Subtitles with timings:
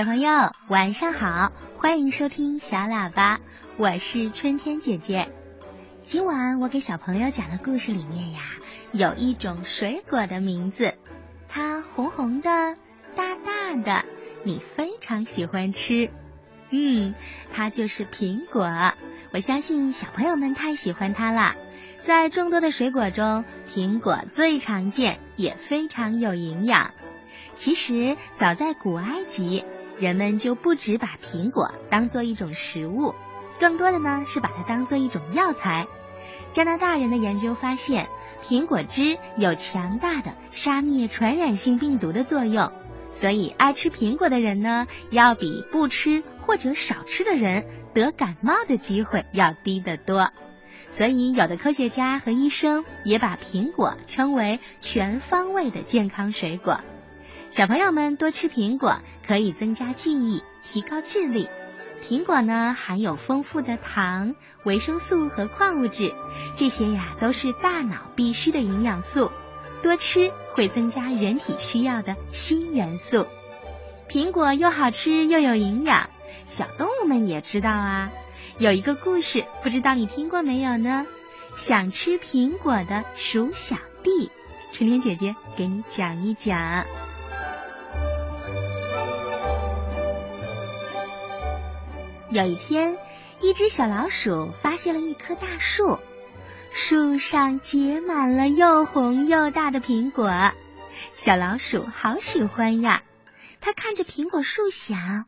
[0.00, 0.30] 小朋友，
[0.68, 3.38] 晚上好，欢迎收听小喇叭，
[3.76, 5.30] 我是春天姐姐。
[6.04, 8.40] 今晚我给小朋友讲的故事里面呀，
[8.92, 10.94] 有一种水果的名字，
[11.50, 12.48] 它红红的、
[13.14, 14.06] 大大的，
[14.42, 16.10] 你非常喜欢吃。
[16.70, 17.14] 嗯，
[17.52, 18.94] 它就是苹果。
[19.34, 21.56] 我相信小朋友们太喜欢它了。
[21.98, 26.92] 在众多的水果中，苹果最常见，也非常有营养。
[27.52, 29.62] 其实，早在古埃及，
[30.00, 33.14] 人们就不止把苹果当做一种食物，
[33.60, 35.86] 更多的呢是把它当做一种药材。
[36.52, 38.08] 加拿大人的研究发现，
[38.42, 42.72] 苹果汁有强大的杀灭传染性病毒的作用，
[43.10, 50.30] 所以爱吃苹果的人呢，要比不吃或者少吃的人得感冒的机会要低得多。
[50.88, 56.80] 所以，有的科学家和医生也把苹果称为全方位的健康水果。
[57.50, 61.48] 小朋友们多吃苹果，可以增加记忆，提高智力。
[62.00, 66.14] 苹果呢，含有丰富的糖、维生素和矿物质，
[66.56, 69.32] 这些呀都是大脑必需的营养素。
[69.82, 73.26] 多吃会增加人体需要的锌元素。
[74.08, 76.08] 苹果又好吃又有营养，
[76.46, 78.12] 小动物们也知道啊。
[78.58, 81.04] 有一个故事，不知道你听过没有呢？
[81.56, 84.30] 想吃苹果的鼠小弟，
[84.72, 86.86] 春天姐姐给你讲一讲。
[92.30, 92.96] 有一天，
[93.40, 95.98] 一只小老鼠发现了一棵大树，
[96.70, 100.52] 树上结满了又红又大的苹果。
[101.12, 103.02] 小老鼠好喜欢呀！
[103.60, 105.24] 它看着苹果树想：“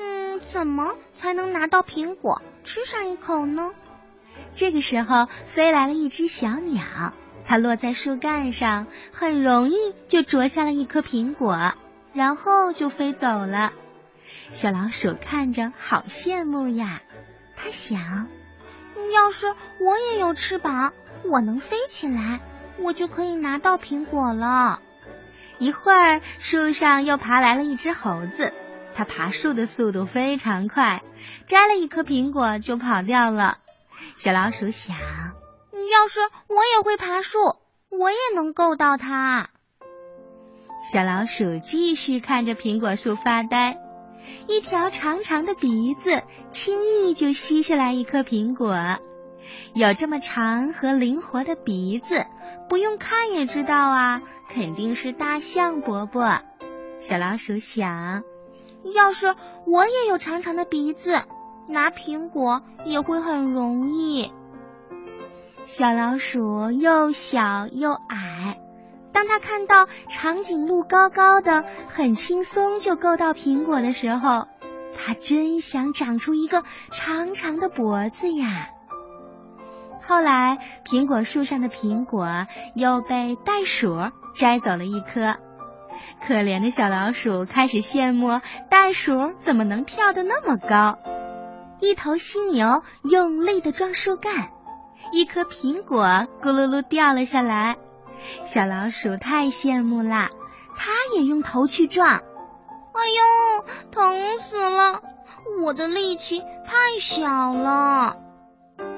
[0.00, 3.70] 嗯，怎么才能拿到苹果吃上一口呢？”
[4.56, 7.12] 这个时候，飞来了一只小鸟，
[7.44, 9.76] 它落在树干上，很容易
[10.08, 11.74] 就啄下了一颗苹果，
[12.14, 13.74] 然后就飞走了。
[14.50, 17.00] 小老鼠看着好羡慕呀，
[17.56, 18.28] 它想，
[19.14, 20.92] 要是我也有翅膀，
[21.24, 22.40] 我能飞起来，
[22.78, 24.80] 我就可以拿到苹果了。
[25.58, 28.52] 一会儿，树上又爬来了一只猴子，
[28.94, 31.02] 它爬树的速度非常快，
[31.46, 33.58] 摘了一颗苹果就跑掉了。
[34.14, 37.38] 小老鼠想，要是我也会爬树，
[37.88, 39.50] 我也能够到它。
[40.92, 43.78] 小老鼠继续看着苹果树发呆。
[44.46, 48.98] 一条长长的鼻子，轻易就吸下来一颗苹果。
[49.74, 52.26] 有这么长和灵活的鼻子，
[52.68, 56.40] 不用看也知道啊，肯定是大象伯伯。
[56.98, 58.22] 小老鼠想，
[58.94, 59.34] 要是
[59.66, 61.20] 我也有长长的鼻子，
[61.68, 64.32] 拿苹果也会很容易。
[65.64, 68.31] 小老鼠又小又矮。
[69.12, 74.46] 当他看到长颈鹿高高的，很轻松就够到苹果的时候，
[74.96, 78.70] 他真想长出一个长长的脖子呀。
[80.04, 83.96] 后来，苹果树上的苹果又被袋鼠
[84.34, 85.36] 摘走了一颗，
[86.26, 90.98] 可怜的小老鼠开始羡慕袋鼠怎么能跳得那么高。
[91.80, 94.50] 一头犀牛用力的撞树干，
[95.12, 96.04] 一颗苹果
[96.40, 97.76] 咕噜噜掉了下来。
[98.42, 100.30] 小老鼠太羡慕啦，
[100.74, 102.08] 它也用头去撞。
[102.08, 105.02] 哎呦，疼死了！
[105.62, 108.16] 我的力气太小了。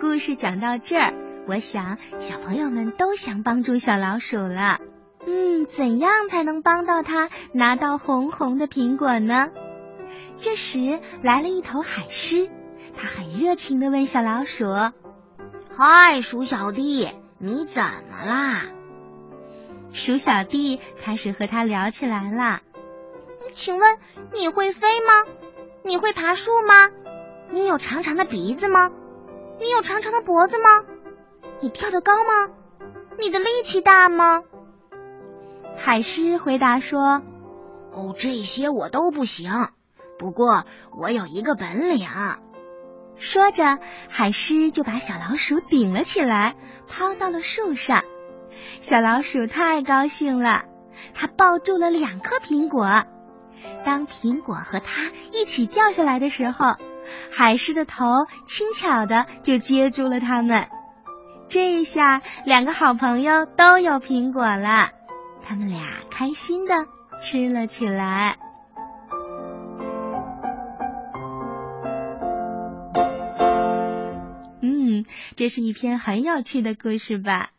[0.00, 1.14] 故事讲到这儿，
[1.46, 4.78] 我想小朋友们都想帮助小老鼠了。
[5.26, 9.48] 嗯，怎样才能帮到它拿到红红的苹果呢？
[10.36, 12.48] 这时来了一头海狮，
[12.96, 14.66] 它很热情的问小老鼠
[15.76, 17.08] ：“嗨，鼠小弟，
[17.38, 18.62] 你怎么啦？”
[19.92, 22.60] 鼠小弟开始和他聊起来了。
[23.54, 23.98] 请问
[24.32, 25.24] 你会飞吗？
[25.82, 26.90] 你会爬树吗？
[27.50, 28.90] 你有长长的鼻子吗？
[29.58, 30.84] 你有长长的脖子吗？
[31.60, 32.52] 你跳得高吗？
[33.18, 34.42] 你的力气大吗？
[35.76, 37.22] 海狮回答说
[37.92, 39.70] ：“哦，这些我都不行。
[40.18, 40.64] 不过
[40.96, 42.06] 我有一个本领。”
[43.16, 46.54] 说着，海狮就把小老鼠顶了起来，
[46.86, 48.04] 抛到了树上。
[48.80, 50.64] 小老鼠太高兴了，
[51.14, 53.04] 它抱住了两颗苹果。
[53.84, 56.76] 当苹果和它一起掉下来的时候，
[57.30, 58.04] 海狮的头
[58.46, 60.68] 轻巧的就接住了它们。
[61.48, 64.90] 这一下，两个好朋友都有苹果了，
[65.42, 66.74] 他们俩开心的
[67.20, 68.38] 吃了起来。
[74.62, 75.04] 嗯，
[75.36, 77.50] 这是一篇很有趣的故事吧。